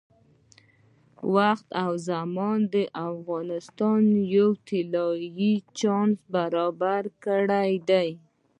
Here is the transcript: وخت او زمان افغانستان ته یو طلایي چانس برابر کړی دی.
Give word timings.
وخت 1.35 1.67
او 1.83 1.91
زمان 2.09 2.59
افغانستان 3.09 4.01
ته 4.13 4.19
یو 4.35 4.49
طلایي 4.67 5.53
چانس 5.79 6.17
برابر 6.33 7.01
کړی 7.25 7.73
دی. 7.89 8.09